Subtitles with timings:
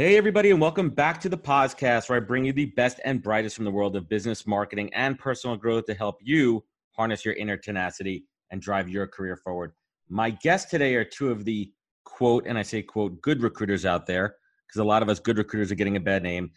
[0.00, 3.22] Hey, everybody, and welcome back to the podcast where I bring you the best and
[3.22, 7.34] brightest from the world of business, marketing, and personal growth to help you harness your
[7.34, 9.72] inner tenacity and drive your career forward.
[10.08, 11.70] My guests today are two of the
[12.04, 15.36] quote, and I say quote, good recruiters out there, because a lot of us good
[15.36, 16.50] recruiters are getting a bad name.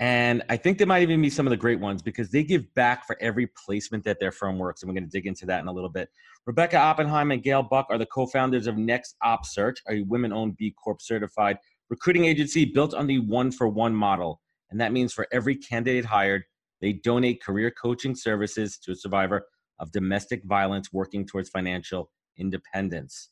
[0.00, 2.64] And I think they might even be some of the great ones because they give
[2.74, 4.82] back for every placement that their firm works.
[4.82, 6.08] And we're going to dig into that in a little bit.
[6.46, 10.32] Rebecca Oppenheim and Gail Buck are the co founders of Next Op Search, a women
[10.32, 11.58] owned B Corp certified
[11.92, 14.40] recruiting agency built on the one for one model.
[14.70, 16.42] And that means for every candidate hired,
[16.80, 19.44] they donate career coaching services to a survivor
[19.78, 23.28] of domestic violence working towards financial independence.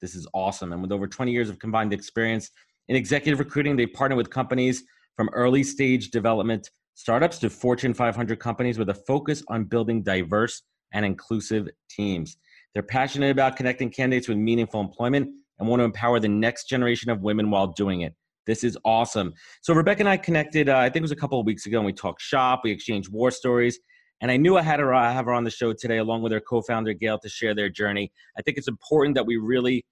[0.00, 0.72] This is awesome.
[0.72, 2.50] And with over 20 years of combined experience
[2.88, 4.82] in executive recruiting, they partner with companies
[5.14, 10.62] from early stage development startups to Fortune 500 companies with a focus on building diverse
[10.92, 12.38] and inclusive teams.
[12.74, 15.28] They're passionate about connecting candidates with meaningful employment
[15.60, 18.14] and want to empower the next generation of women while doing it.
[18.46, 19.34] This is awesome.
[19.62, 21.76] So Rebecca and I connected, uh, I think it was a couple of weeks ago,
[21.76, 23.78] and we talked shop, we exchanged war stories,
[24.22, 26.32] and I knew I had to uh, have her on the show today, along with
[26.32, 28.10] her co-founder Gail, to share their journey.
[28.36, 29.84] I think it's important that we really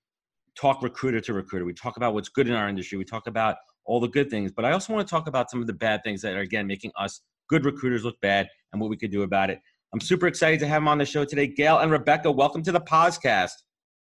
[0.59, 1.65] talk recruiter to recruiter.
[1.65, 2.99] We talk about what's good in our industry.
[2.99, 5.61] We talk about all the good things, but I also want to talk about some
[5.61, 8.91] of the bad things that are again making us good recruiters look bad and what
[8.91, 9.61] we could do about it.
[9.95, 11.47] I'm super excited to have them on the show today.
[11.47, 13.53] Gail and Rebecca, welcome to the podcast.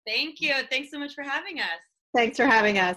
[0.06, 0.54] Thank you.
[0.70, 1.66] Thanks so much for having us.
[2.14, 2.96] Thanks for having us.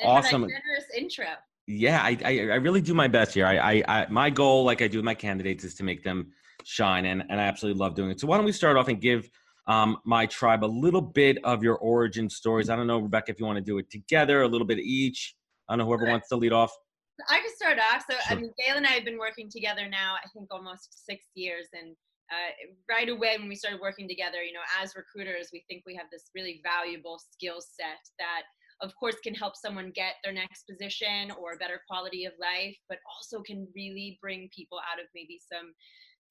[0.00, 0.42] And awesome.
[0.42, 1.26] generous intro.
[1.66, 3.46] Yeah, I, I, I really do my best here.
[3.46, 6.32] I, I, I my goal, like I do with my candidates, is to make them
[6.64, 8.20] shine, and and I absolutely love doing it.
[8.20, 9.30] So why don't we start off and give
[9.68, 12.70] um, my tribe a little bit of your origin stories?
[12.70, 15.36] I don't know, Rebecca, if you want to do it together, a little bit each.
[15.68, 16.72] I don't know whoever wants to lead off.
[17.28, 18.04] I can start off.
[18.10, 18.36] So sure.
[18.36, 21.66] I mean, Gail and I have been working together now, I think almost six years,
[21.72, 21.94] and
[22.30, 22.52] uh,
[22.88, 26.06] right away when we started working together, you know, as recruiters, we think we have
[26.10, 28.42] this really valuable skill set that,
[28.80, 32.76] of course, can help someone get their next position or a better quality of life,
[32.88, 35.72] but also can really bring people out of maybe some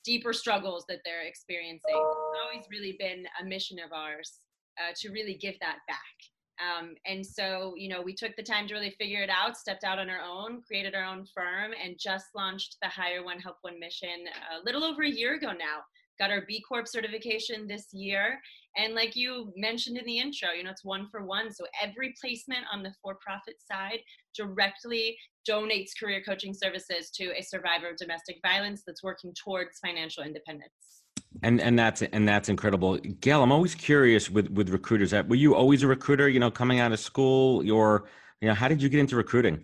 [0.05, 1.93] deeper struggles that they're experiencing.
[1.93, 4.39] It's always really been a mission of ours
[4.79, 6.15] uh, to really give that back.
[6.59, 9.83] Um, and so, you know, we took the time to really figure it out, stepped
[9.83, 13.57] out on our own, created our own firm, and just launched the Hire One Help
[13.61, 15.79] One mission a little over a year ago now.
[16.19, 18.41] Got our B Corp certification this year.
[18.75, 21.51] And like you mentioned in the intro, you know, it's one for one.
[21.51, 23.99] So every placement on the for profit side
[24.35, 25.17] directly
[25.49, 30.99] donates career coaching services to a survivor of domestic violence that's working towards financial independence
[31.43, 32.97] and and that's and that's incredible.
[32.97, 35.13] Gail i'm always curious with with recruiters.
[35.13, 37.63] Were you always a recruiter you know coming out of school?
[37.63, 38.05] Your
[38.41, 39.63] you know how did you get into recruiting?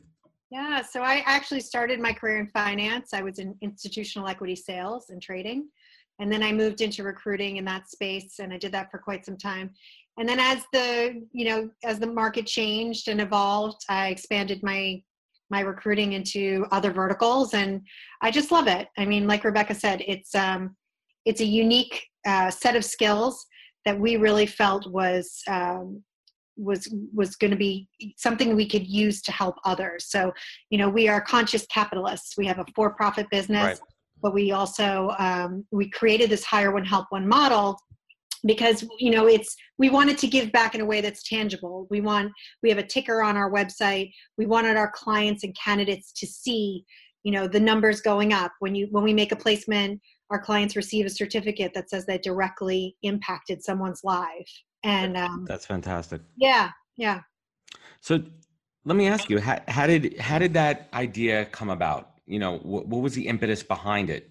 [0.52, 3.14] Yeah so i actually started my career in finance.
[3.14, 5.68] I was in institutional equity sales and trading.
[6.20, 9.26] And then i moved into recruiting in that space and i did that for quite
[9.26, 9.72] some time.
[10.18, 15.02] And then as the you know as the market changed and evolved i expanded my
[15.50, 17.82] my recruiting into other verticals and
[18.22, 18.88] i just love it.
[18.98, 20.76] I mean like rebecca said it's um
[21.26, 23.46] it's a unique uh, set of skills
[23.86, 26.04] that we really felt was um,
[26.58, 27.88] was was going to be
[28.18, 30.06] something we could use to help others.
[30.08, 30.34] So,
[30.70, 32.38] you know, we are conscious capitalists.
[32.38, 33.80] We have a for-profit business, right.
[34.22, 37.78] but we also um, we created this hire one help one model
[38.46, 42.00] because you know it's we wanted to give back in a way that's tangible we
[42.00, 42.32] want
[42.62, 46.86] we have a ticker on our website we wanted our clients and candidates to see
[47.24, 50.00] you know the numbers going up when you when we make a placement
[50.32, 54.50] our clients receive a certificate that says they directly impacted someone's life.
[54.84, 56.22] And um, that's fantastic.
[56.38, 57.22] yeah yeah.
[58.02, 58.24] So
[58.86, 62.12] let me ask you how, how did how did that idea come about?
[62.26, 64.30] You know what, what was the impetus behind it?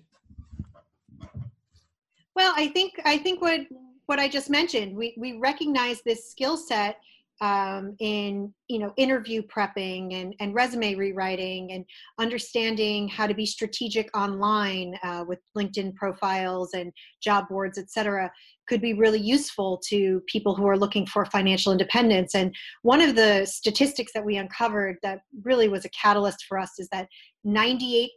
[2.35, 3.61] Well i think i think what
[4.07, 6.99] what i just mentioned we we recognize this skill set
[7.41, 11.85] um, in you know interview prepping and, and resume rewriting and
[12.19, 16.93] understanding how to be strategic online uh, with linkedin profiles and
[17.23, 18.31] job boards etc
[18.69, 22.35] could be really useful to people who are looking for financial independence.
[22.35, 26.73] And one of the statistics that we uncovered that really was a catalyst for us
[26.79, 27.09] is that
[27.47, 28.09] 98%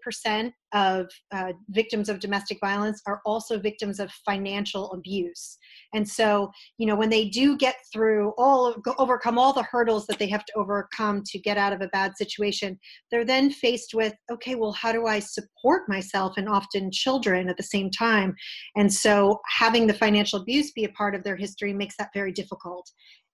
[0.73, 5.57] of uh, victims of domestic violence are also victims of financial abuse.
[5.93, 10.19] And so you know when they do get through all overcome all the hurdles that
[10.19, 12.77] they have to overcome to get out of a bad situation
[13.11, 17.57] they're then faced with okay well how do i support myself and often children at
[17.57, 18.35] the same time?
[18.75, 22.31] And so having the financial abuse be a part of their history makes that very
[22.31, 22.89] difficult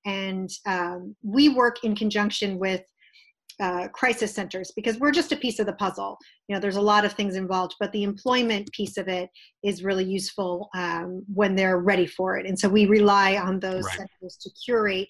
[0.05, 2.83] and um, we work in conjunction with
[3.59, 6.17] uh, crisis centers because we're just a piece of the puzzle.
[6.47, 9.29] You know, there's a lot of things involved, but the employment piece of it
[9.63, 12.45] is really useful um, when they're ready for it.
[12.45, 13.97] And so we rely on those right.
[13.97, 15.07] centers to curate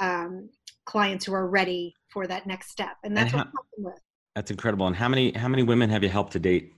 [0.00, 0.50] um,
[0.86, 4.00] clients who are ready for that next step, and that's and how, what we're with.
[4.34, 4.86] That's incredible.
[4.86, 6.72] And how many how many women have you helped to date?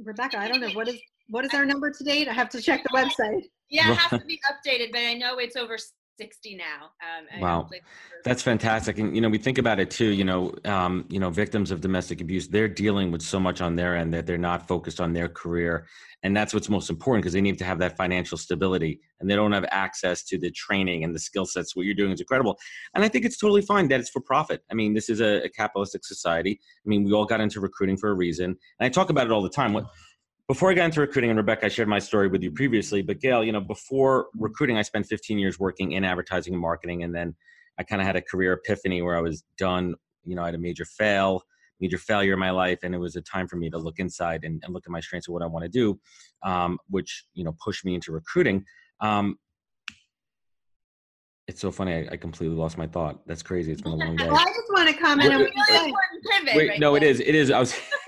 [0.00, 0.98] Rebecca, I don't know what is
[1.28, 2.28] what is our number to date.
[2.28, 3.44] I have to check the website.
[3.70, 5.78] Yeah, it has to be updated, but I know it's over
[6.16, 6.90] 60 now.
[7.02, 7.68] Um, wow,
[8.24, 8.98] that's fantastic.
[8.98, 10.10] And you know, we think about it too.
[10.10, 13.76] You know, um, you know, victims of domestic abuse, they're dealing with so much on
[13.76, 15.86] their end that they're not focused on their career,
[16.22, 19.34] and that's what's most important because they need to have that financial stability, and they
[19.34, 21.74] don't have access to the training and the skill sets.
[21.74, 22.58] What you're doing is incredible,
[22.94, 24.62] and I think it's totally fine that it's for profit.
[24.70, 26.60] I mean, this is a, a capitalistic society.
[26.62, 28.56] I mean, we all got into recruiting for a reason, and
[28.86, 29.72] I talk about it all the time.
[29.72, 29.86] What
[30.48, 33.20] before I got into recruiting, and Rebecca, I shared my story with you previously, but
[33.20, 37.02] Gail, you know, before recruiting, I spent 15 years working in advertising and marketing.
[37.02, 37.34] And then
[37.78, 40.54] I kind of had a career epiphany where I was done, you know, I had
[40.54, 41.42] a major fail,
[41.80, 42.80] major failure in my life.
[42.82, 45.00] And it was a time for me to look inside and, and look at my
[45.00, 45.98] strengths and what I want to do,
[46.42, 48.64] um, which, you know, pushed me into recruiting.
[49.00, 49.38] Um,
[51.46, 51.94] it's so funny.
[51.94, 53.20] I, I, completely lost my thought.
[53.26, 53.70] That's crazy.
[53.70, 54.26] It's been a long day.
[54.30, 57.02] Well, I just want to comment wait, on what Wait, right no, there.
[57.02, 57.20] it is.
[57.20, 57.50] It is.
[57.50, 57.74] I was.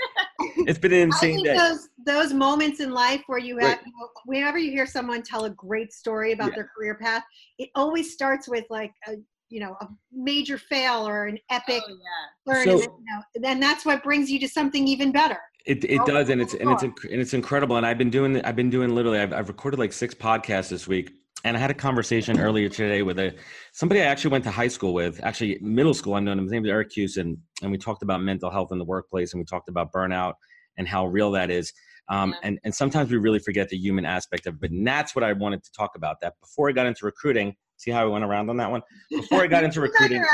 [0.67, 1.57] it's been an insane day.
[1.57, 3.87] Those, those moments in life where you have, right.
[3.87, 6.57] you know, whenever you hear someone tell a great story about yeah.
[6.57, 7.23] their career path,
[7.59, 9.15] it always starts with like a,
[9.49, 12.53] you know, a major fail or an epic oh, yeah.
[12.53, 15.39] learn, so, and, you know, and that's what brings you to something even better.
[15.67, 17.77] It, it does, and it's and it's and it's incredible.
[17.77, 20.87] And I've been doing I've been doing literally I've I've recorded like six podcasts this
[20.87, 21.11] week
[21.47, 23.35] and I had a conversation earlier today with a
[23.73, 26.15] somebody I actually went to high school with, actually middle school.
[26.15, 26.43] I know him.
[26.43, 29.41] His name is Eric Houston, and we talked about mental health in the workplace, and
[29.41, 30.35] we talked about burnout
[30.79, 31.73] and how real that is.
[32.09, 32.49] Um, yeah.
[32.49, 34.61] and, and sometimes we really forget the human aspect of it.
[34.61, 36.21] But that's what I wanted to talk about.
[36.21, 38.83] That before I got into recruiting, see how I went around on that one.
[39.11, 40.25] Before I got into recruiting,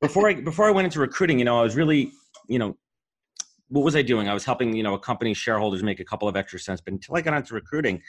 [0.00, 2.12] before I before I went into recruiting, you know, I was really,
[2.48, 2.76] you know,
[3.68, 4.28] what was I doing?
[4.28, 6.80] I was helping, you know, a company's shareholders make a couple of extra cents.
[6.80, 8.00] But until I got into recruiting,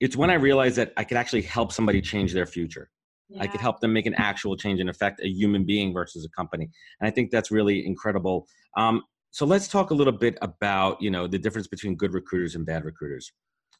[0.00, 2.90] it's when I realized that I could actually help somebody change their future.
[3.28, 3.42] Yeah.
[3.42, 6.30] I could help them make an actual change and affect a human being versus a
[6.30, 6.70] company.
[7.00, 8.46] And I think that's really incredible.
[8.76, 12.54] Um, so let's talk a little bit about you know the difference between good recruiters
[12.54, 13.32] and bad recruiters.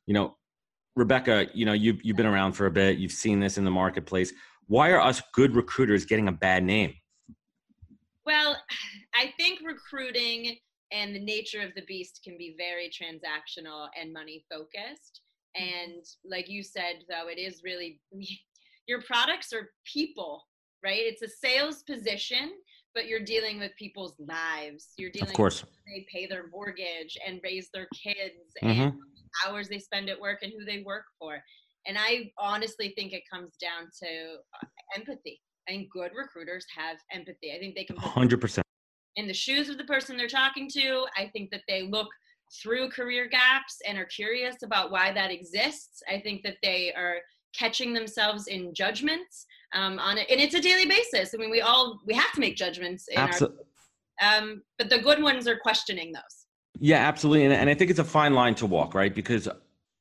[0.07, 0.37] You know
[0.97, 2.99] rebecca you know you've, you've been around for a bit.
[2.99, 4.33] You've seen this in the marketplace.
[4.67, 6.95] Why are us good recruiters getting a bad name?
[8.25, 8.57] Well
[9.15, 10.57] i think recruiting
[10.93, 15.21] and the nature of the beast can be very transactional and money focused.
[15.59, 15.91] Mm-hmm.
[15.91, 18.01] And like you said though it is really
[18.87, 20.45] your products are people
[20.85, 21.01] right?
[21.01, 22.53] It's a sales position
[22.99, 24.89] but you're dealing with people's lives.
[24.97, 25.63] You're dealing of course.
[25.87, 28.81] they pay their mortgage and raise their kids mm-hmm.
[28.81, 28.93] and
[29.47, 31.41] hours they spend at work and who they work for.
[31.87, 34.09] And I honestly think it comes down to
[34.53, 34.67] uh,
[34.97, 35.41] empathy.
[35.69, 37.53] I think good recruiters have empathy.
[37.55, 38.63] I think they can 100%
[39.15, 41.07] in the shoes of the person they're talking to.
[41.17, 42.09] I think that they look
[42.61, 46.03] through career gaps and are curious about why that exists.
[46.13, 47.19] I think that they are
[47.57, 51.35] catching themselves in judgments um, on it, and it's a daily basis.
[51.35, 53.07] I mean, we all we have to make judgments.
[53.09, 53.65] In absolutely.
[54.23, 56.47] Our, um, but the good ones are questioning those.
[56.81, 59.15] Yeah, absolutely, and, and I think it's a fine line to walk, right?
[59.15, 59.49] Because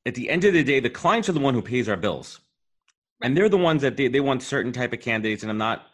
[0.06, 2.40] at the end of the day, the clients are the one who pays our bills,
[3.22, 5.42] and they're the ones that they, they want certain type of candidates.
[5.42, 5.86] And I'm not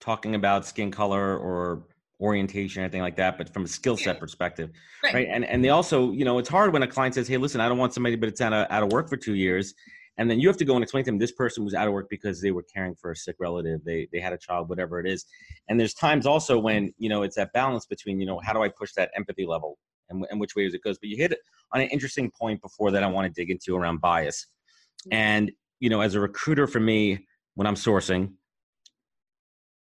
[0.00, 1.84] talking about skin color or
[2.22, 4.70] orientation or anything like that, but from a skill set perspective,
[5.04, 5.14] right.
[5.14, 5.28] right?
[5.30, 7.68] And and they also, you know, it's hard when a client says, "Hey, listen, I
[7.68, 9.74] don't want somebody, but it's out of out of work for two years,"
[10.18, 11.94] and then you have to go and explain to them this person was out of
[11.94, 15.00] work because they were caring for a sick relative they they had a child whatever
[15.00, 15.26] it is
[15.68, 18.62] and there's times also when you know it's that balance between you know how do
[18.62, 19.78] i push that empathy level
[20.10, 21.36] and, and which ways it goes but you hit
[21.72, 24.46] on an interesting point before that i want to dig into around bias
[25.10, 25.50] and
[25.80, 28.32] you know as a recruiter for me when i'm sourcing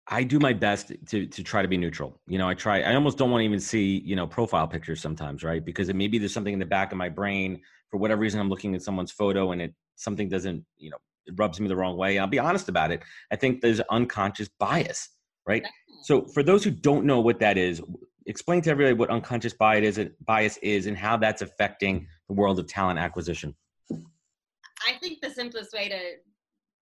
[0.08, 2.20] I do my best to to try to be neutral.
[2.28, 2.82] You know, I try.
[2.82, 5.64] I almost don't want to even see you know profile pictures sometimes, right?
[5.64, 8.42] Because it maybe there's something in the back of my brain for whatever reason.
[8.42, 11.76] I'm looking at someone's photo and it something doesn't, you know, it rubs me the
[11.76, 12.18] wrong way.
[12.18, 13.02] I'll be honest about it.
[13.32, 15.10] I think there's unconscious bias,
[15.48, 15.66] right?
[16.04, 17.82] So for those who don't know what that is,
[18.26, 22.60] explain to everybody what unconscious bias is, bias is and how that's affecting the world
[22.60, 23.56] of talent acquisition.
[23.92, 26.00] I think the simplest way to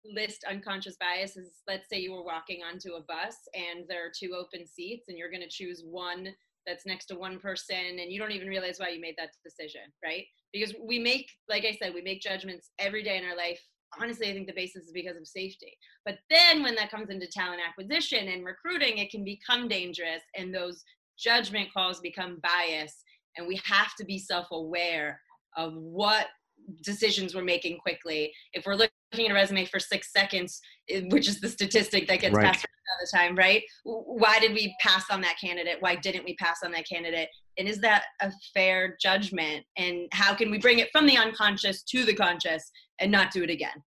[0.05, 4.11] list unconscious bias is let's say you were walking onto a bus and there are
[4.17, 6.29] two open seats and you're going to choose one
[6.67, 9.81] that's next to one person and you don't even realize why you made that decision
[10.03, 13.59] right because we make like i said we make judgments every day in our life
[13.99, 15.77] honestly, I think the basis is because of safety.
[16.05, 20.53] But then when that comes into talent acquisition and recruiting, it can become dangerous and
[20.53, 20.83] those
[21.17, 23.03] judgment calls become bias.
[23.37, 25.19] And we have to be self aware
[25.55, 26.27] of what
[26.83, 28.31] decisions we're making quickly.
[28.53, 28.91] If we're looking
[29.25, 30.59] at a resume for six seconds,
[31.09, 32.45] which is the statistic that gets right.
[32.45, 33.63] passed all the time, right?
[33.83, 35.77] Why did we pass on that candidate?
[35.79, 37.29] Why didn't we pass on that candidate?
[37.57, 39.65] And is that a fair judgment?
[39.77, 43.43] And how can we bring it from the unconscious to the conscious and not do
[43.43, 43.83] it again?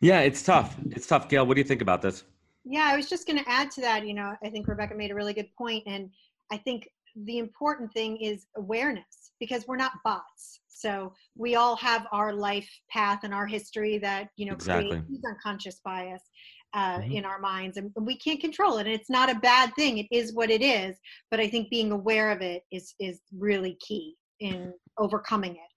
[0.00, 0.76] Yeah, it's tough.
[0.90, 1.28] It's tough.
[1.28, 2.24] Gail, what do you think about this?
[2.64, 4.06] Yeah, I was just going to add to that.
[4.06, 6.10] You know, I think Rebecca made a really good point, and
[6.52, 10.60] I think the important thing is awareness because we're not bots.
[10.68, 14.90] So we all have our life path and our history that you know exactly.
[14.90, 16.22] creates unconscious bias
[16.74, 17.12] uh, mm-hmm.
[17.12, 18.86] in our minds, and we can't control it.
[18.86, 20.96] And it's not a bad thing; it is what it is.
[21.30, 25.70] But I think being aware of it is is really key in overcoming it.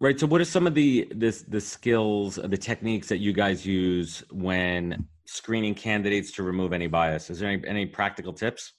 [0.00, 0.18] Right.
[0.18, 4.24] So, what are some of the this the skills, the techniques that you guys use
[4.30, 7.30] when screening candidates to remove any bias?
[7.30, 8.72] Is there any, any practical tips?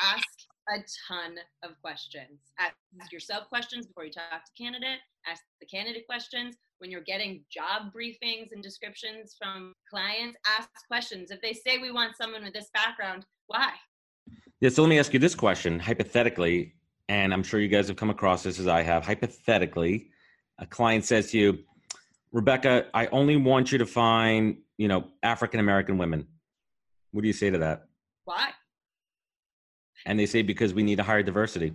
[0.00, 0.37] Ask
[0.68, 2.40] a ton of questions.
[2.58, 4.98] Ask yourself questions before you talk to candidate.
[5.26, 10.38] Ask the candidate questions when you're getting job briefings and descriptions from clients.
[10.46, 11.30] Ask questions.
[11.30, 13.72] If they say we want someone with this background, why?
[14.60, 14.68] Yeah.
[14.68, 16.74] So let me ask you this question: hypothetically,
[17.08, 19.04] and I'm sure you guys have come across this as I have.
[19.04, 20.10] Hypothetically,
[20.58, 21.58] a client says to you,
[22.32, 26.26] Rebecca, I only want you to find, you know, African American women.
[27.12, 27.86] What do you say to that?
[28.24, 28.50] Why?
[30.08, 31.74] And they say because we need to hire diversity.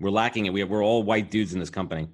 [0.00, 0.52] We're lacking it.
[0.52, 2.08] We we're all white dudes in this company.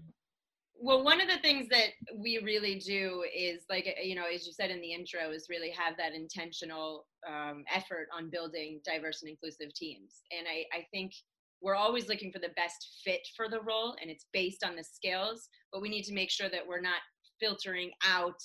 [0.79, 4.53] Well, one of the things that we really do is like you know, as you
[4.53, 9.31] said in the intro, is really have that intentional um, effort on building diverse and
[9.31, 10.21] inclusive teams.
[10.37, 11.13] And I, I think
[11.63, 14.85] we're always looking for the best fit for the role, and it's based on the
[14.85, 15.49] skills.
[15.73, 17.01] But we need to make sure that we're not
[17.41, 18.41] filtering out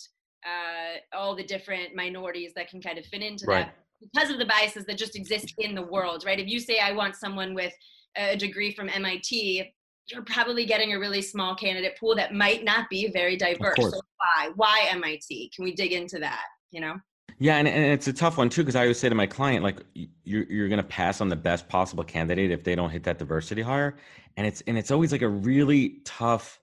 [0.46, 3.66] uh, all the different minorities that can kind of fit into right.
[3.66, 6.40] that because of the biases that just exist in the world, right?
[6.40, 7.74] If you say, I want someone with
[8.16, 9.72] a degree from MIT,
[10.08, 13.78] you're probably getting a really small candidate pool that might not be very diverse.
[13.78, 14.50] So why?
[14.56, 15.52] Why MIT?
[15.56, 16.46] Can we dig into that?
[16.72, 16.96] You know?
[17.38, 19.64] Yeah, and, and it's a tough one too because I always say to my client,
[19.64, 23.18] like, you're you're gonna pass on the best possible candidate if they don't hit that
[23.18, 23.96] diversity hire,
[24.36, 26.60] and it's and it's always like a really tough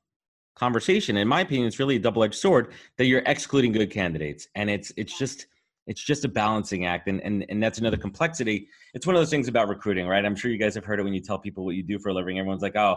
[0.55, 1.17] conversation.
[1.17, 4.69] In my opinion, it's really a double edged sword that you're excluding good candidates, and
[4.69, 5.47] it's it's just
[5.87, 8.69] it's just a balancing act and, and and that's another complexity.
[8.95, 10.25] It's one of those things about recruiting right?
[10.25, 12.09] I'm sure you guys have heard it when you tell people what you do for
[12.11, 12.39] a living.
[12.39, 12.97] Everyone's like oh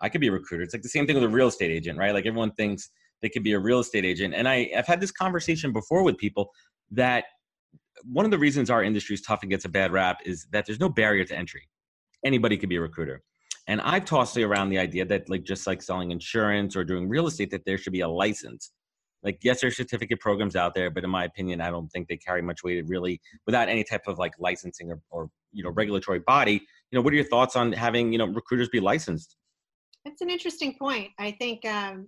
[0.00, 0.62] i could be a recruiter.
[0.62, 2.12] It's like the same thing with a real estate agent right?
[2.12, 2.90] Like everyone thinks
[3.22, 4.34] they could be a real estate agent.
[4.34, 6.50] And i i've had this conversation before with people
[6.90, 7.24] that
[8.04, 10.66] one of the reasons our industry is tough and gets a bad rap is that
[10.66, 11.66] there's no barrier to entry.
[12.24, 13.22] Anybody could be a recruiter.
[13.68, 17.26] And i've tossed around the idea that like just like selling insurance or doing real
[17.26, 18.72] estate that there should be a license
[19.26, 22.16] like yes there's certificate programs out there but in my opinion i don't think they
[22.16, 26.20] carry much weight really without any type of like licensing or, or you know regulatory
[26.20, 26.62] body.
[26.90, 29.36] You know what are your thoughts on having you know recruiters be licensed?
[30.04, 31.10] It's an interesting point.
[31.18, 32.06] I think um,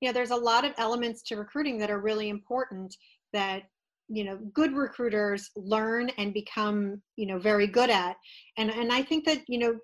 [0.00, 2.96] you know there's a lot of elements to recruiting that are really important
[3.32, 3.64] that
[4.08, 8.16] you know good recruiters learn and become you know very good at.
[8.56, 9.76] And and i think that you know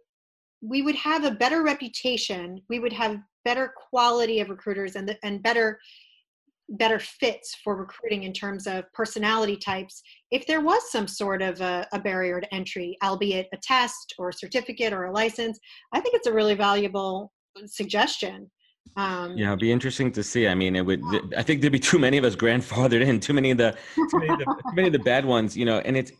[0.62, 5.16] we would have a better reputation we would have better quality of recruiters and the,
[5.24, 5.80] and better
[6.70, 11.60] better fits for recruiting in terms of personality types if there was some sort of
[11.60, 15.58] a, a, barrier to entry albeit a test or a certificate or a license
[15.92, 17.32] i think it's a really valuable
[17.66, 18.48] suggestion
[18.96, 20.48] um, yeah, it'd be interesting to see.
[20.48, 21.00] I mean, it would.
[21.36, 23.20] I think there'd be too many of us grandfathered in.
[23.20, 25.56] Too many of the, too many of the, too many of the bad ones.
[25.56, 26.12] You know, and it's,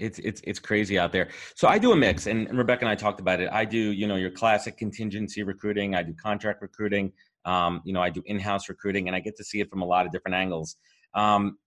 [0.00, 1.28] it's, it's, it's crazy out there.
[1.54, 3.48] So I do a mix, and, and Rebecca and I talked about it.
[3.52, 5.94] I do, you know, your classic contingency recruiting.
[5.94, 7.12] I do contract recruiting.
[7.46, 9.86] Um, you know, I do in-house recruiting, and I get to see it from a
[9.86, 10.76] lot of different angles.
[11.14, 11.58] Um,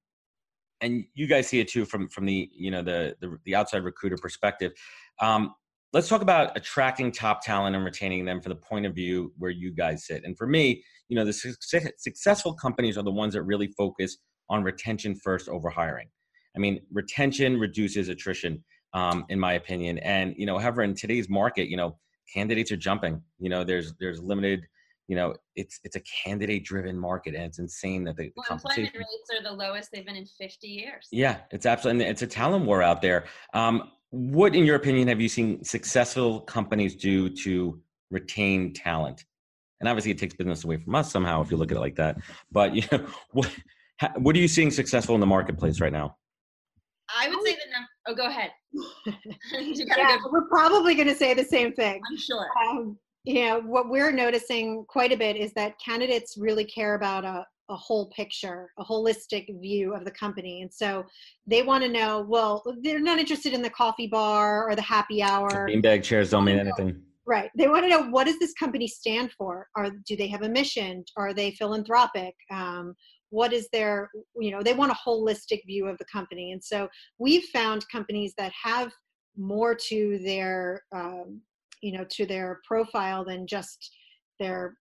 [0.82, 3.84] and you guys see it too from from the you know the the, the outside
[3.84, 4.72] recruiter perspective.
[5.22, 5.56] Um,
[5.94, 9.52] let's talk about attracting top talent and retaining them from the point of view where
[9.52, 10.24] you guys sit.
[10.24, 14.18] And for me, you know, the success, successful companies are the ones that really focus
[14.50, 16.08] on retention first over hiring.
[16.56, 19.98] I mean, retention reduces attrition, um, in my opinion.
[20.00, 21.98] And you know, however, in today's market, you know,
[22.34, 23.22] candidates are jumping.
[23.40, 24.66] You know, there's there's limited
[25.10, 28.94] you know it's it's a candidate driven market and it's insane that the, well, employment
[28.96, 31.08] rates are the lowest they've been in 50 years.
[31.12, 33.26] Yeah it's absolutely it's a talent war out there.
[33.54, 39.26] Um, what in your opinion have you seen successful companies do to retain talent?
[39.80, 41.96] And obviously it takes business away from us somehow if you look at it like
[41.96, 42.18] that
[42.52, 43.52] but you know what
[44.18, 46.16] what are you seeing successful in the marketplace right now?
[47.18, 48.52] I would say the number oh go ahead.
[49.52, 50.30] Yeah, go.
[50.32, 52.00] we're probably going to say the same thing.
[52.10, 52.48] I'm sure.
[52.64, 52.98] Um,
[53.30, 57.46] you know what we're noticing quite a bit is that candidates really care about a,
[57.70, 60.64] a whole picture, a holistic view of the company.
[60.64, 61.06] And so
[61.46, 65.22] they want to know, well, they're not interested in the coffee bar or the happy
[65.22, 65.70] hour.
[65.70, 67.04] Beanbag chairs don't mean anything.
[67.28, 67.52] Right.
[67.56, 69.68] They want to know what does this company stand for?
[69.76, 71.06] Are do they have a mission?
[71.16, 72.34] Are they philanthropic?
[72.52, 72.96] Um,
[73.30, 74.10] what is their
[74.40, 78.34] you know they want a holistic view of the company and so we've found companies
[78.40, 78.92] that have
[79.38, 81.40] more to their um,
[81.82, 83.96] you know to their profile than just
[84.40, 84.76] their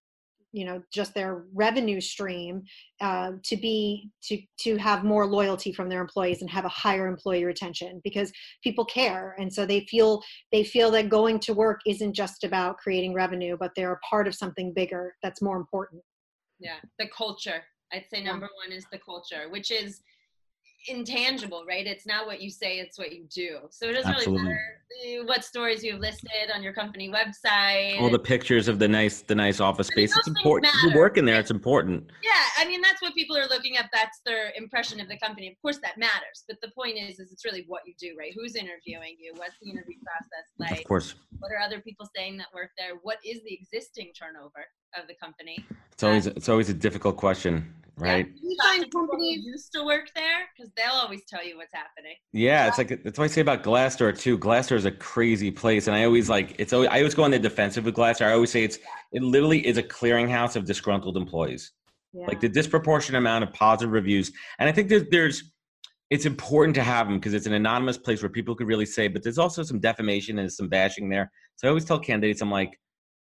[0.52, 2.62] you know just their revenue stream
[3.00, 7.06] uh, to be to to have more loyalty from their employees and have a higher
[7.06, 9.36] employee retention because people care.
[9.38, 13.56] And so they feel they feel that going to work isn't just about creating revenue
[13.58, 16.02] but they're a part of something bigger that's more important.
[16.58, 17.62] Yeah the culture.
[17.92, 20.00] I'd say number one is the culture which is
[20.86, 21.86] intangible, right?
[21.86, 23.58] It's not what you say, it's what you do.
[23.70, 24.42] So it doesn't Absolutely.
[24.42, 24.78] really matter
[25.24, 28.00] what stories you've listed on your company website.
[28.00, 30.16] All the pictures of the nice the nice office space.
[30.16, 30.72] It's important.
[30.72, 30.88] Matter.
[30.88, 32.04] People work in there, it's important.
[32.22, 33.88] Yeah, I mean that's what people are looking at.
[33.92, 35.48] That's their impression of the company.
[35.48, 36.44] Of course that matters.
[36.48, 38.32] But the point is is it's really what you do, right?
[38.34, 39.32] Who's interviewing you?
[39.36, 40.80] What's the interview process like?
[40.80, 41.14] Of course.
[41.38, 42.94] What are other people saying that work there?
[43.02, 44.64] What is the existing turnover
[44.98, 45.64] of the company?
[45.92, 48.26] It's always um, it's always a difficult question right?
[48.26, 48.48] Yeah.
[48.48, 52.14] You find companies used to work there because they'll always tell you what's happening.
[52.32, 54.38] Yeah, it's like that's what I say about Glassdoor too.
[54.38, 56.72] Glassdoor is a crazy place, and I always like it's.
[56.72, 58.26] Always, I always go on the defensive with Glassdoor.
[58.26, 58.78] I always say it's
[59.12, 61.72] it literally is a clearinghouse of disgruntled employees.
[62.12, 62.26] Yeah.
[62.26, 65.50] Like the disproportionate amount of positive reviews, and I think there's there's
[66.10, 69.08] it's important to have them because it's an anonymous place where people could really say.
[69.08, 71.30] But there's also some defamation and some bashing there.
[71.56, 72.78] So I always tell candidates, I'm like,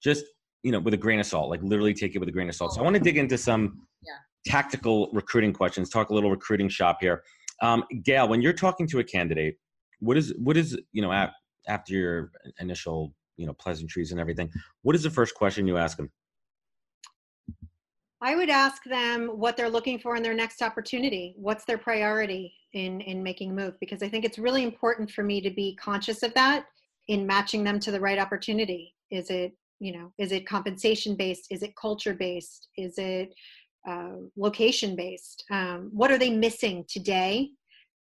[0.01, 0.25] just
[0.63, 2.55] you know, with a grain of salt, like literally take it with a grain of
[2.55, 2.73] salt.
[2.73, 4.13] So I want to dig into some yeah
[4.45, 5.89] tactical recruiting questions.
[5.89, 7.23] Talk a little recruiting shop here.
[7.61, 9.57] Um, Gail, when you're talking to a candidate,
[9.99, 11.31] what is what is you know at,
[11.67, 14.49] after your initial you know pleasantries and everything?
[14.81, 16.11] What is the first question you ask them?
[18.23, 21.33] I would ask them what they're looking for in their next opportunity.
[21.37, 23.79] What's their priority in in making a move?
[23.79, 26.65] Because I think it's really important for me to be conscious of that
[27.07, 28.95] in matching them to the right opportunity.
[29.11, 31.47] Is it you know is it compensation based?
[31.49, 32.69] Is it culture based?
[32.77, 33.33] Is it
[33.87, 35.43] uh, location based?
[35.51, 37.49] Um, what are they missing today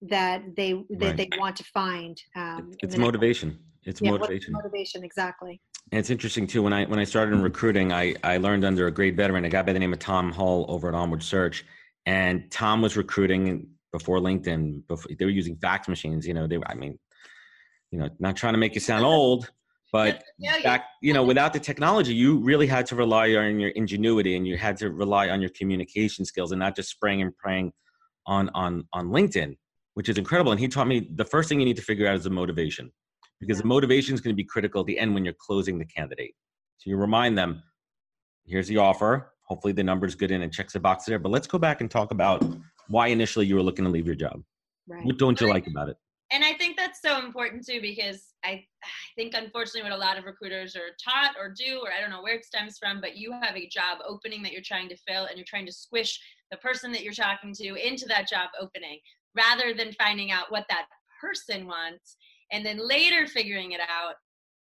[0.01, 1.17] that they that right.
[1.17, 3.57] they want to find um, it's motivation.
[3.83, 4.53] It's yeah, motivation.
[4.53, 5.03] motivation?
[5.03, 5.61] Exactly.
[5.91, 8.87] And it's interesting too when i when i started in recruiting i i learned under
[8.87, 11.65] a great veteran a guy by the name of tom hull over at onward search.
[12.05, 16.57] And tom was recruiting before linkedin before they were using fax machines you know they
[16.57, 16.99] were i mean
[17.91, 19.49] you know not trying to make you sound old
[19.91, 23.59] but yeah, yeah, back, you know, without the technology, you really had to rely on
[23.59, 27.21] your ingenuity and you had to rely on your communication skills and not just spraying
[27.21, 27.71] and praying
[28.27, 29.55] on on on LinkedIn,
[29.95, 30.51] which is incredible.
[30.51, 32.91] And he taught me the first thing you need to figure out is the motivation,
[33.39, 33.63] because yeah.
[33.63, 36.33] the motivation is going to be critical at the end when you're closing the candidate.
[36.77, 37.63] So you remind them,
[38.45, 39.33] here's the offer.
[39.47, 41.17] Hopefully the number's good in and checks the box there.
[41.17, 42.45] But let's go back and talk about
[42.87, 44.43] why initially you were looking to leave your job.
[44.87, 45.03] Right.
[45.03, 45.97] What don't you like about it?
[46.31, 50.17] and I think that's so important too because I, I think unfortunately what a lot
[50.17, 53.17] of recruiters are taught or do or I don't know where it stems from, but
[53.17, 56.19] you have a job opening that you're trying to fill and you're trying to squish
[56.51, 58.99] the person that you're talking to into that job opening
[59.35, 60.85] rather than finding out what that
[61.21, 62.17] person wants
[62.51, 64.15] and then later figuring it out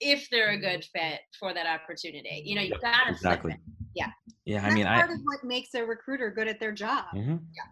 [0.00, 2.42] if they're a good fit for that opportunity.
[2.44, 3.56] You know, you've gotta exactly.
[3.94, 4.10] Yeah.
[4.46, 7.04] Yeah, I mean, part I, of what makes a recruiter good at their job.
[7.14, 7.36] Mm-hmm.
[7.54, 7.62] Yeah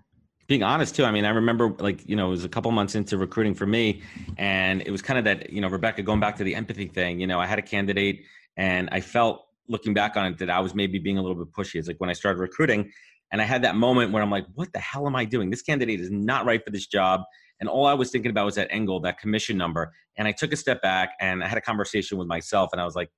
[0.48, 2.94] being honest too i mean i remember like you know it was a couple months
[2.94, 4.02] into recruiting for me
[4.38, 7.20] and it was kind of that you know rebecca going back to the empathy thing
[7.20, 8.24] you know i had a candidate
[8.56, 11.52] and i felt looking back on it that i was maybe being a little bit
[11.52, 11.76] pushy.
[11.76, 12.90] It's like when i started recruiting
[13.30, 15.50] and i had that moment where i'm like what the hell am i doing?
[15.50, 17.22] This candidate is not right for this job.
[17.60, 20.52] And all i was thinking about was that angle, that commission number and i took
[20.52, 23.10] a step back and i had a conversation with myself and i was like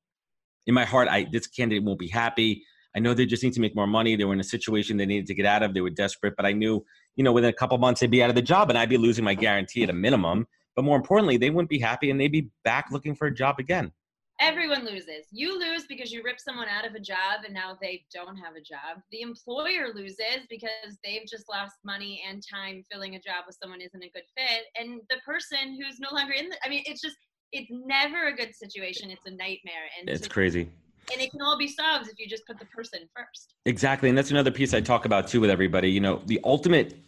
[0.67, 3.61] in my heart i this candidate won't be happy I know they just need to
[3.61, 4.17] make more money.
[4.17, 5.75] They were in a situation they needed to get out of.
[5.75, 6.85] They were desperate, but I knew,
[7.17, 8.99] you know, within a couple months they'd be out of the job and I'd be
[8.99, 10.47] losing my guarantee at a minimum.
[10.75, 13.59] But more importantly, they wouldn't be happy and they'd be back looking for a job
[13.59, 13.93] again.
[14.41, 15.27] Everyone loses.
[15.31, 18.55] You lose because you rip someone out of a job and now they don't have
[18.57, 19.03] a job.
[19.13, 23.83] The employer loses because they've just lost money and time filling a job with someone
[23.83, 24.63] isn't a good fit.
[24.77, 27.17] And the person who's no longer in the, I mean, it's just,
[27.53, 29.11] it's never a good situation.
[29.11, 29.91] It's a nightmare.
[29.99, 30.71] And it's crazy
[31.13, 33.55] and it can all be solved if you just put the person first.
[33.67, 36.99] Exactly and that's another piece i talk about too with everybody you know the ultimate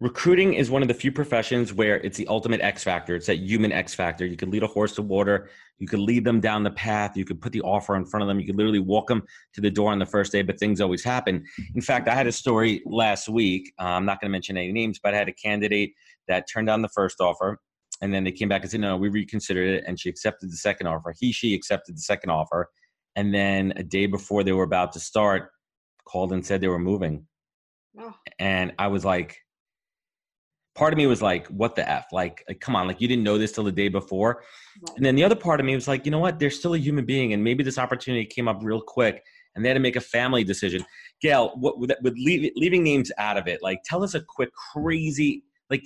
[0.00, 3.16] recruiting is one of the few professions where it's the ultimate x factor.
[3.16, 4.26] It's that human x factor.
[4.26, 7.24] You can lead a horse to water you could lead them down the path you
[7.24, 9.70] could put the offer in front of them you could literally walk them to the
[9.70, 11.44] door on the first day but things always happen.
[11.74, 14.72] In fact i had a story last week uh, i'm not going to mention any
[14.72, 15.92] names but i had a candidate
[16.28, 17.58] that turned down the first offer
[18.02, 20.56] and then they came back and said no we reconsidered it and she accepted the
[20.56, 22.68] second offer he she accepted the second offer
[23.16, 25.50] and then a day before they were about to start
[26.04, 27.26] called and said they were moving
[27.98, 28.14] oh.
[28.38, 29.38] and I was like,
[30.76, 32.06] part of me was like, what the F?
[32.12, 34.44] Like, like, come on, like you didn't know this till the day before.
[34.82, 34.96] Right.
[34.96, 36.38] And then the other part of me was like, you know what?
[36.38, 37.32] They're still a human being.
[37.32, 39.24] And maybe this opportunity came up real quick
[39.54, 40.84] and they had to make a family decision.
[41.22, 44.50] Gail, what, with, with leave, leaving names out of it, like tell us a quick,
[44.72, 45.82] crazy, like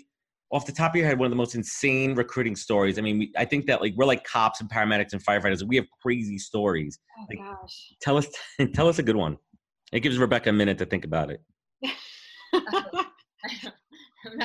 [0.53, 2.99] off the top of your head, one of the most insane recruiting stories.
[2.99, 5.63] I mean, we, I think that like we're like cops and paramedics and firefighters.
[5.63, 6.99] We have crazy stories.
[7.19, 7.93] Oh, like, gosh.
[8.01, 8.27] Tell us,
[8.75, 9.39] tell us a good one.
[9.93, 11.41] It gives Rebecca a minute to think about it.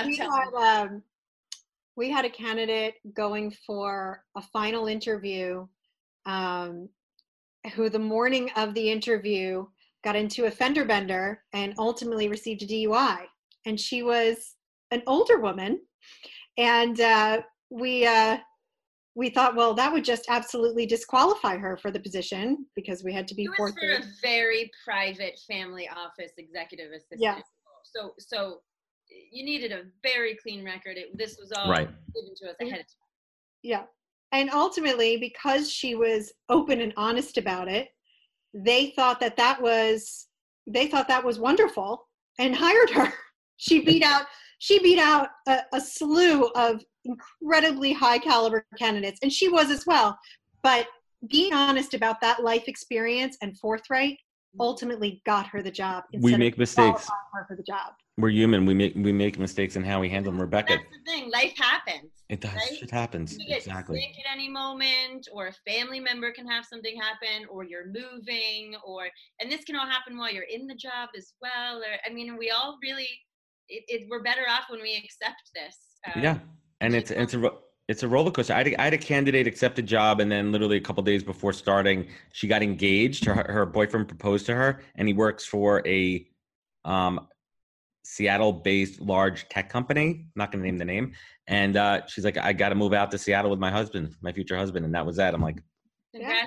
[0.06, 1.04] we had, um,
[1.96, 5.68] we had a candidate going for a final interview
[6.26, 6.89] um,
[7.74, 9.65] who the morning of the interview
[10.04, 13.22] got into a fender bender and ultimately received a DUI.
[13.65, 14.56] And she was
[14.91, 15.80] an older woman.
[16.58, 18.38] And uh, we, uh,
[19.15, 23.28] we thought, well, that would just absolutely disqualify her for the position because we had
[23.30, 27.22] to be it was for a very private family office executive assistant.
[27.22, 27.39] Yeah.
[27.84, 28.60] So, so
[29.32, 30.98] you needed a very clean record.
[30.98, 31.88] It, this was all right.
[32.13, 33.06] given to us ahead of time.
[33.63, 33.84] Yeah.
[34.32, 37.88] And ultimately, because she was open and honest about it,
[38.54, 40.28] they thought that that was
[40.68, 42.08] they thought that was wonderful
[42.39, 43.13] and hired her.
[43.58, 44.26] She beat out
[44.60, 49.86] she beat out a, a slew of incredibly high caliber candidates, and she was as
[49.86, 50.18] well.
[50.63, 50.88] But
[51.28, 54.18] being honest about that life experience and forthright
[54.60, 56.04] ultimately got her the job.
[56.13, 57.10] We make mistakes.
[57.34, 57.94] Her for the job.
[58.18, 58.65] We're human.
[58.65, 60.39] We make we make mistakes in how we handle them.
[60.39, 60.76] Rebecca.
[60.76, 61.30] That's the thing.
[61.30, 62.12] Life happens.
[62.30, 62.54] It does.
[62.54, 62.82] Right?
[62.82, 63.38] It happens.
[63.38, 64.00] You get exactly.
[64.00, 68.76] sick at any moment, or a family member can have something happen, or you're moving,
[68.86, 69.08] or
[69.41, 71.80] and this can all happen while you're in the job as well.
[71.80, 73.10] Or I mean, we all really,
[73.69, 75.78] it, it we're better off when we accept this.
[76.13, 76.38] Um, yeah,
[76.82, 77.51] and it's it's a
[77.88, 78.54] it's a roller coaster.
[78.54, 81.04] I had a, I had a candidate accept a job, and then literally a couple
[81.04, 83.25] days before starting, she got engaged.
[83.25, 86.28] Her her boyfriend proposed to her, and he works for a
[86.84, 87.28] um,
[88.04, 90.25] Seattle-based large tech company.
[90.25, 91.13] I'm not going to name the name.
[91.47, 94.32] And uh, she's like, I got to move out to Seattle with my husband, my
[94.32, 95.34] future husband, and that was that.
[95.34, 95.62] I'm like,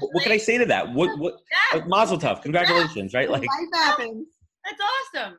[0.00, 0.92] what can I say to that?
[0.94, 1.34] What what?
[1.50, 1.78] Yeah.
[1.78, 3.20] Like, Mazel tov, congratulations, yeah.
[3.20, 3.30] right?
[3.30, 4.26] Like, life happens.
[4.64, 5.38] That's awesome.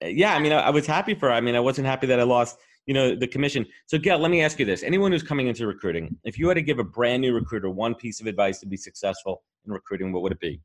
[0.00, 1.28] Yeah, I mean, I, I was happy for.
[1.28, 1.34] Her.
[1.34, 3.66] I mean, I wasn't happy that I lost you know the commission.
[3.86, 4.82] So gail let me ask you this.
[4.82, 7.94] Anyone who's coming into recruiting if you had to give a brand new recruiter one
[7.94, 10.60] piece of advice to be successful in recruiting what would it be?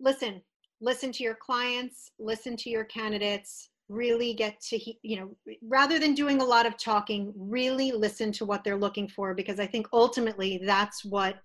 [0.00, 0.42] Listen
[0.80, 6.14] listen to your clients listen to your candidates really get to you know rather than
[6.14, 9.88] doing a lot of talking really listen to what they're looking for because i think
[9.92, 11.40] ultimately that's what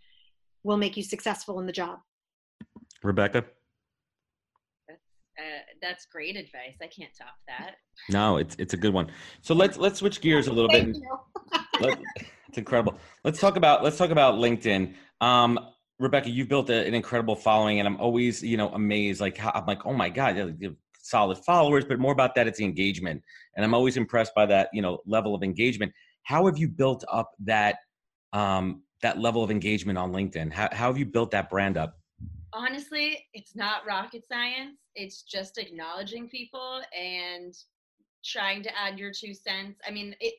[0.63, 1.99] will make you successful in the job.
[3.03, 3.45] Rebecca
[5.83, 6.77] that's great advice.
[6.81, 7.75] I can't top that.
[8.09, 9.11] No, it's it's a good one.
[9.41, 10.95] So let's let's switch gears a little bit.
[12.47, 12.97] it's incredible.
[13.23, 14.93] Let's talk about let's talk about LinkedIn.
[15.21, 15.59] Um,
[15.99, 19.19] Rebecca, you've built a, an incredible following, and I'm always you know amazed.
[19.19, 21.83] Like how, I'm like, oh my god, you have solid followers.
[21.85, 23.21] But more about that, it's the engagement,
[23.55, 25.91] and I'm always impressed by that you know level of engagement.
[26.23, 27.75] How have you built up that
[28.31, 30.53] um, that level of engagement on LinkedIn?
[30.53, 31.99] How how have you built that brand up?
[32.53, 34.77] honestly, it's not rocket science.
[34.95, 37.53] It's just acknowledging people and
[38.23, 39.79] trying to add your two cents.
[39.87, 40.33] I mean, it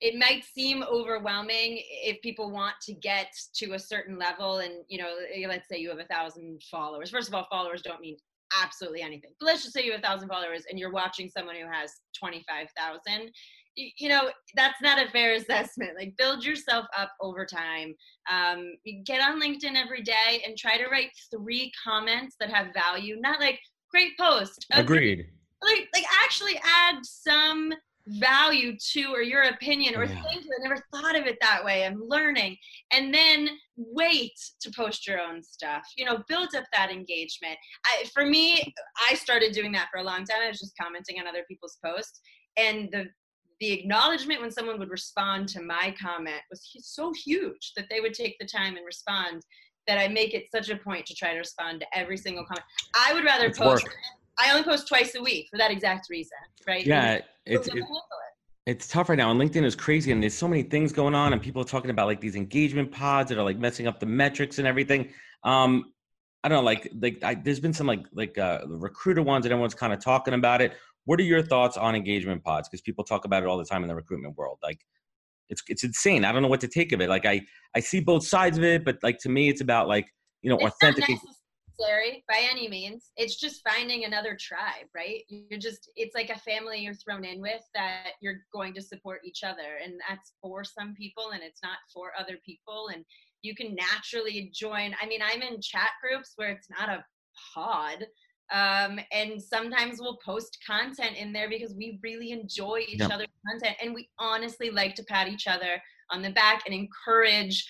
[0.00, 4.98] it might seem overwhelming if people want to get to a certain level and you
[4.98, 7.10] know eh, let's say you have a thousand followers.
[7.10, 8.16] First of all followers don't mean
[8.62, 9.30] absolutely anything.
[9.40, 11.90] But let's just say you have a thousand followers and you're watching someone who has
[12.14, 13.30] 25000
[13.76, 15.92] you know that's not a fair assessment.
[15.98, 17.94] Like build yourself up over time.
[18.30, 18.72] Um,
[19.04, 23.16] get on linkedin every day and try to write three comments that have value.
[23.20, 23.60] Not like
[23.94, 24.66] great post.
[24.72, 25.26] Agreed.
[25.62, 27.72] Like like actually add some
[28.06, 30.22] value to or your opinion or yeah.
[30.30, 30.40] you.
[30.40, 31.86] I never thought of it that way.
[31.86, 32.56] I'm learning.
[32.92, 35.82] And then wait to post your own stuff.
[35.96, 37.56] You know build up that engagement.
[37.86, 38.74] I, for me
[39.10, 40.42] i started doing that for a long time.
[40.44, 42.20] I was just commenting on other people's posts.
[42.56, 43.06] And the
[43.60, 48.12] the acknowledgement when someone would respond to my comment was so huge that they would
[48.12, 49.42] take the time and respond
[49.86, 52.64] that I make it such a point to try to respond to every single comment.
[52.94, 53.84] I would rather it's post.
[53.84, 53.94] Work.
[54.38, 56.84] I only post twice a week for that exact reason, right?
[56.84, 57.84] Yeah, it's it,
[58.66, 61.32] it's tough right now, and LinkedIn is crazy, and there's so many things going on,
[61.32, 64.06] and people are talking about like these engagement pods that are like messing up the
[64.06, 65.10] metrics and everything.
[65.44, 65.92] Um,
[66.42, 69.52] I don't know, like like I, there's been some like like uh, recruiter ones, and
[69.52, 70.72] everyone's kind of talking about it.
[71.04, 72.68] What are your thoughts on engagement pods?
[72.68, 74.58] Because people talk about it all the time in the recruitment world.
[74.62, 74.80] Like,
[75.48, 76.24] it's it's insane.
[76.24, 77.08] I don't know what to take of it.
[77.08, 77.42] Like, I
[77.74, 80.06] I see both sides of it, but like to me, it's about like
[80.42, 81.08] you know it's authentic.
[81.08, 81.20] Not
[81.78, 83.10] necessary by any means.
[83.16, 85.22] It's just finding another tribe, right?
[85.28, 89.20] You're just it's like a family you're thrown in with that you're going to support
[89.24, 93.04] each other, and that's for some people, and it's not for other people, and
[93.42, 94.94] you can naturally join.
[95.00, 97.04] I mean, I'm in chat groups where it's not a
[97.54, 98.06] pod
[98.52, 103.10] Um, and sometimes we'll post content in there because we really enjoy each Yep.
[103.10, 107.66] other's content and we honestly like to pat each other on the back and encourage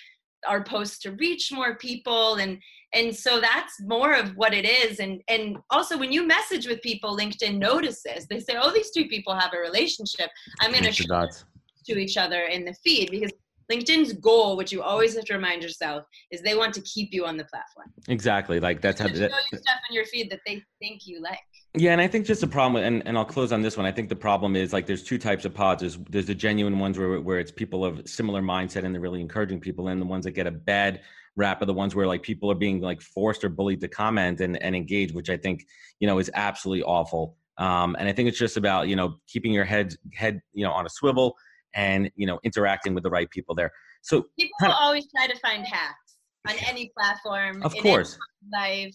[0.46, 2.58] our posts to reach more people and
[2.92, 6.82] and so that's more of what it is and and also when you message with
[6.82, 10.28] people linkedin notices they say oh these two people have a relationship
[10.60, 11.44] i'm going to the dots.
[11.86, 13.32] to each other in the feed because
[13.70, 17.24] LinkedIn's goal, which you always have to remind yourself, is they want to keep you
[17.24, 17.92] on the platform.
[18.08, 18.60] Exactly.
[18.60, 19.08] Like that's how.
[19.08, 21.38] They show you stuff in your feed that they think you like.
[21.76, 23.84] Yeah, and I think just the problem, and, and I'll close on this one.
[23.84, 25.80] I think the problem is like there's two types of pods.
[25.80, 29.20] There's there's the genuine ones where where it's people of similar mindset and they're really
[29.20, 31.00] encouraging people, and the ones that get a bad
[31.36, 34.40] rap are the ones where like people are being like forced or bullied to comment
[34.40, 35.64] and, and engage, which I think
[35.98, 37.36] you know is absolutely awful.
[37.58, 40.72] Um, and I think it's just about you know keeping your head head you know
[40.72, 41.36] on a swivel
[41.74, 43.70] and you know interacting with the right people there.
[44.02, 46.16] So People Kinda- will always try to find hacks
[46.48, 47.62] on any platform.
[47.62, 48.18] of in course,
[48.54, 48.94] any life,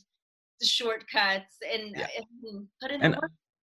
[0.64, 2.08] shortcuts, and Yeah.
[2.48, 3.32] and put in And- the work.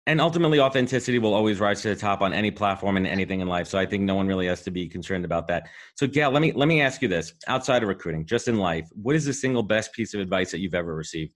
[0.09, 3.49] and ultimately authenticity will always rise to the top on any platform and anything in
[3.49, 6.31] life so i think no one really has to be concerned about that so gail
[6.31, 9.25] let me let me ask you this outside of recruiting just in life what is
[9.25, 11.33] the single best piece of advice that you've ever received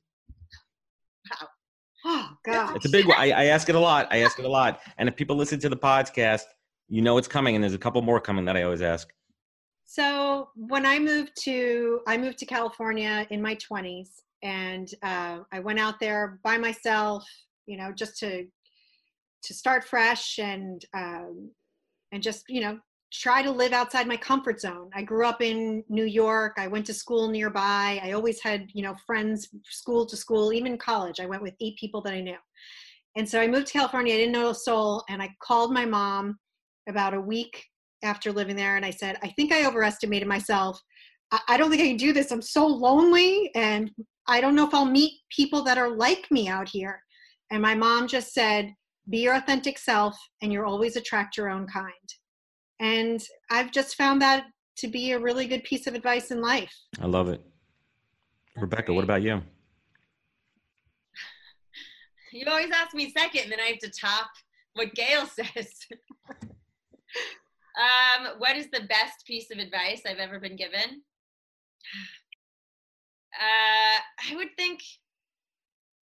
[1.32, 1.48] Wow.
[2.04, 2.76] Oh God.
[2.76, 4.80] it's a big one I, I ask it a lot i ask it a lot
[4.98, 6.42] and if people listen to the podcast
[6.90, 9.08] you know it's coming and there's a couple more coming that i always ask
[9.90, 15.58] So when I moved to I moved to California in my 20s, and uh, I
[15.58, 17.24] went out there by myself,
[17.66, 18.46] you know, just to
[19.46, 21.50] to start fresh and um,
[22.12, 22.78] and just you know
[23.12, 24.90] try to live outside my comfort zone.
[24.94, 26.52] I grew up in New York.
[26.56, 28.00] I went to school nearby.
[28.00, 31.18] I always had you know friends, school to school, even college.
[31.18, 32.38] I went with eight people that I knew.
[33.16, 34.14] And so I moved to California.
[34.14, 36.38] I didn't know a soul, and I called my mom
[36.88, 37.64] about a week
[38.02, 40.80] after living there and I said, I think I overestimated myself.
[41.30, 42.30] I, I don't think I can do this.
[42.30, 43.90] I'm so lonely and
[44.26, 47.02] I don't know if I'll meet people that are like me out here.
[47.50, 48.72] And my mom just said,
[49.08, 51.92] Be your authentic self and you'll always attract your own kind.
[52.78, 54.46] And I've just found that
[54.78, 56.74] to be a really good piece of advice in life.
[57.02, 57.42] i love it
[58.56, 59.42] rebecca what about you
[62.32, 64.30] You always ask me second, and then I have to top
[64.74, 65.86] what Gail says.
[67.78, 71.02] Um, what is the best piece of advice I've ever been given?
[73.32, 74.80] Uh, I would think.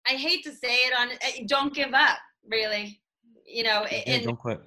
[0.04, 1.10] I hate to say it on.
[1.12, 2.18] uh, Don't give up.
[2.50, 3.00] Really,
[3.46, 4.60] you know, Yeah, don't quit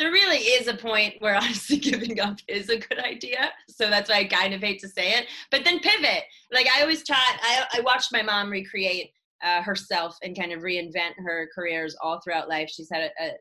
[0.00, 3.52] there really is a point where honestly giving up is a good idea.
[3.68, 5.26] So that's why I kind of hate to say it.
[5.50, 6.24] But then pivot.
[6.50, 10.60] Like I always taught, I, I watched my mom recreate uh, herself and kind of
[10.60, 12.68] reinvent her careers all throughout life.
[12.70, 13.32] She's had a, a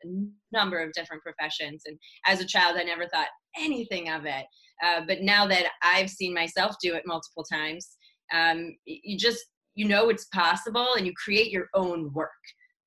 [0.51, 1.83] number of different professions.
[1.85, 4.45] And as a child, I never thought anything of it.
[4.83, 7.97] Uh, but now that I've seen myself do it multiple times,
[8.33, 9.43] um, you just,
[9.75, 12.29] you know, it's possible and you create your own work.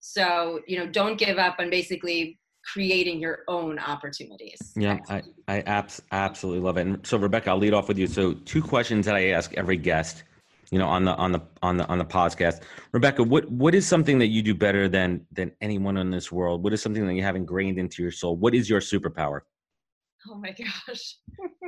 [0.01, 2.39] So, you know, don't give up on basically
[2.73, 4.73] creating your own opportunities.
[4.77, 6.87] Yeah, I, I abs- absolutely love it.
[6.87, 8.07] And so, Rebecca, I'll lead off with you.
[8.07, 10.25] So, two questions that I ask every guest,
[10.73, 12.63] you know, on the on the on the on the podcast.
[12.93, 16.65] Rebecca, what what is something that you do better than than anyone in this world?
[16.65, 18.37] What is something that you have ingrained into your soul?
[18.37, 19.43] What is your superpower?
[20.29, 21.17] Oh my gosh.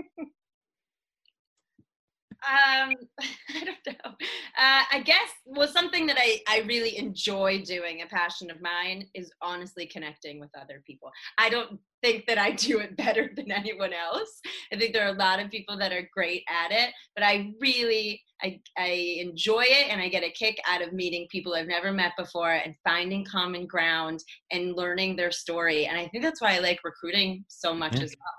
[2.48, 2.94] um,
[3.54, 4.10] I don't know.
[4.10, 9.06] Uh, I guess well, something that I I really enjoy doing, a passion of mine,
[9.14, 11.10] is honestly connecting with other people.
[11.38, 14.40] I don't think that I do it better than anyone else.
[14.72, 17.52] I think there are a lot of people that are great at it, but I
[17.60, 21.66] really I I enjoy it and I get a kick out of meeting people I've
[21.66, 25.86] never met before and finding common ground and learning their story.
[25.86, 28.02] And I think that's why I like recruiting so much Yeah.
[28.04, 28.34] as well.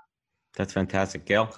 [0.56, 1.54] That's fantastic, Gail.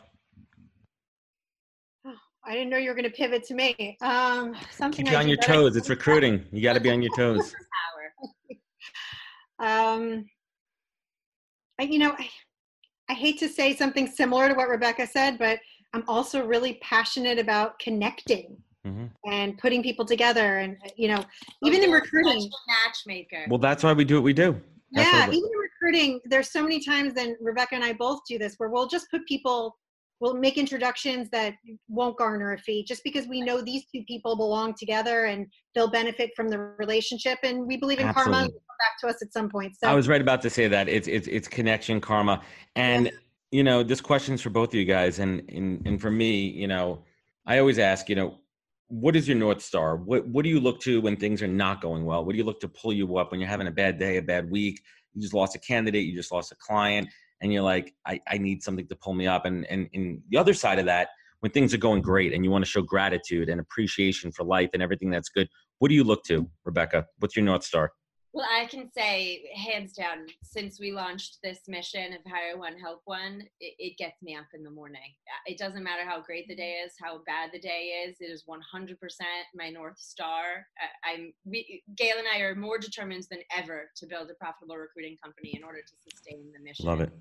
[2.48, 3.98] I didn't know you were going to pivot to me.
[4.00, 5.76] Um, something Keep you on your better- toes.
[5.76, 6.44] It's recruiting.
[6.50, 7.52] You got to be on your toes.
[7.52, 8.12] Power.
[9.60, 10.24] Um,
[11.80, 12.30] I, you know, I,
[13.08, 15.58] I hate to say something similar to what Rebecca said, but
[15.92, 20.58] I'm also really passionate about connecting hmm and putting people together.
[20.58, 21.24] And you know,
[21.64, 22.48] even in recruiting,
[22.86, 23.46] matchmaker.
[23.48, 24.60] Well, that's why we do what we do.
[24.92, 25.38] yeah, Absolutely.
[25.38, 28.68] even in recruiting, there's so many times, and Rebecca and I both do this, where
[28.68, 29.76] we'll just put people,
[30.20, 31.54] we'll make introductions that
[31.88, 35.90] won't garner a fee, just because we know these two people belong together and they'll
[35.90, 38.36] benefit from the relationship, and we believe in karma.
[38.36, 38.52] Absolutely.
[38.52, 39.74] Come back to us at some point.
[39.82, 42.42] So I was right about to say that it's it's it's connection karma,
[42.76, 43.10] and
[43.50, 46.68] you know this question's for both of you guys, and and and for me, you
[46.68, 47.04] know,
[47.46, 48.38] I always ask, you know,
[48.88, 49.96] what is your north star?
[49.96, 52.24] What what do you look to when things are not going well?
[52.24, 54.22] What do you look to pull you up when you're having a bad day, a
[54.22, 54.80] bad week?
[55.14, 57.08] You just lost a candidate, you just lost a client,
[57.40, 59.44] and you're like, I, I need something to pull me up.
[59.44, 61.08] And and and the other side of that,
[61.40, 64.70] when things are going great and you want to show gratitude and appreciation for life
[64.74, 65.48] and everything that's good,
[65.78, 67.06] what do you look to, Rebecca?
[67.18, 67.92] What's your North Star?
[68.34, 73.00] Well, I can say hands down, since we launched this mission of Hire One, Help
[73.06, 75.00] One, it, it, gets me up in the morning.
[75.46, 78.16] It doesn't matter how great the day is, how bad the day is.
[78.20, 78.96] It is 100%
[79.54, 80.66] my North Star.
[80.78, 84.76] I, I'm, we, Gail and I are more determined than ever to build a profitable
[84.76, 86.84] recruiting company in order to sustain the mission.
[86.84, 87.12] Love it.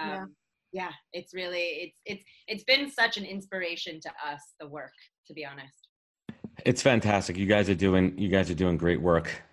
[0.00, 0.34] Um,
[0.72, 0.82] yeah.
[0.82, 4.94] yeah, it's really, it's, it's, it's been such an inspiration to us, the work,
[5.28, 5.86] to be honest.
[6.66, 7.36] It's fantastic.
[7.36, 9.44] You guys are doing, you guys are doing great work.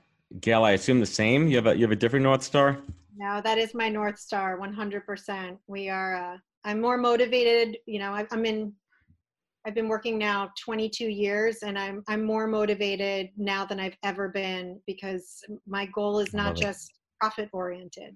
[0.41, 1.47] Gail, I assume the same.
[1.47, 2.77] You have a you have a different North Star.
[3.15, 5.57] No, that is my North Star, 100%.
[5.67, 6.15] We are.
[6.15, 7.77] Uh, I'm more motivated.
[7.85, 8.73] You know, I, I'm in.
[9.65, 14.29] I've been working now 22 years, and I'm I'm more motivated now than I've ever
[14.29, 18.15] been because my goal is not just profit oriented.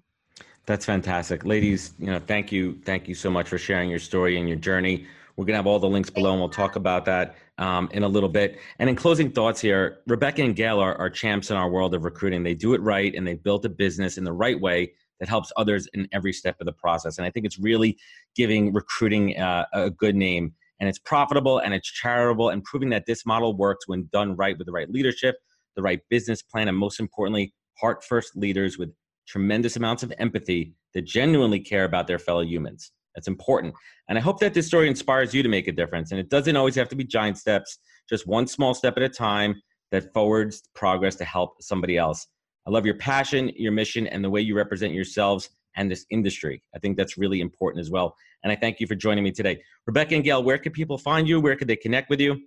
[0.66, 1.94] That's fantastic, ladies.
[1.98, 5.06] You know, thank you, thank you so much for sharing your story and your journey.
[5.36, 8.02] We're going to have all the links below, and we'll talk about that um, in
[8.02, 8.58] a little bit.
[8.80, 12.04] And in closing thoughts here, Rebecca and Gail are, are champs in our world of
[12.04, 12.42] recruiting.
[12.42, 15.52] They do it right, and they built a business in the right way that helps
[15.56, 17.18] others in every step of the process.
[17.18, 17.96] And I think it's really
[18.34, 20.54] giving recruiting uh, a good name.
[20.80, 24.58] And it's profitable and it's charitable, and proving that this model works when done right
[24.58, 25.36] with the right leadership,
[25.76, 28.90] the right business plan, and most importantly, heart first leaders with
[29.28, 32.90] tremendous amounts of empathy that genuinely care about their fellow humans.
[33.14, 33.74] That's important.
[34.08, 36.10] And I hope that this story inspires you to make a difference.
[36.10, 39.08] And it doesn't always have to be giant steps, just one small step at a
[39.08, 42.26] time that forwards progress to help somebody else.
[42.66, 46.62] I love your passion, your mission, and the way you represent yourselves and this industry.
[46.74, 48.14] I think that's really important as well.
[48.44, 49.62] And I thank you for joining me today.
[49.86, 51.40] Rebecca and Gail, where can people find you?
[51.40, 52.40] Where could they connect with you?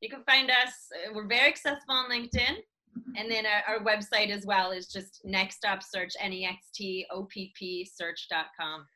[0.00, 2.56] You can find us, uh, we're very accessible on LinkedIn.
[3.16, 6.70] And then our, our website as well is just next stop search, N E X
[6.74, 8.86] T O P P search.com.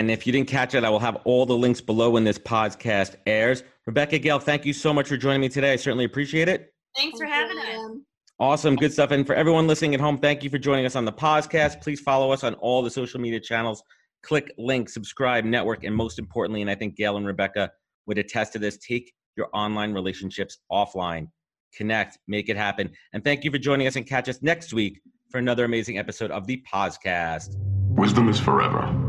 [0.00, 2.38] And if you didn't catch it, I will have all the links below when this
[2.38, 3.62] podcast airs.
[3.86, 5.72] Rebecca Gail, thank you so much for joining me today.
[5.72, 6.72] I certainly appreciate it.
[6.96, 7.98] Thanks for having us.
[8.40, 9.12] Awesome, good stuff.
[9.12, 11.80] And for everyone listening at home, thank you for joining us on the podcast.
[11.80, 13.82] Please follow us on all the social media channels.
[14.24, 17.70] Click link, subscribe, network, and most importantly, and I think Gail and Rebecca
[18.06, 21.28] would attest to this, take your online relationships offline.
[21.76, 22.90] Connect, make it happen.
[23.12, 26.30] And thank you for joining us and catch us next week for another amazing episode
[26.30, 27.54] of the podcast.
[27.96, 29.03] Wisdom is forever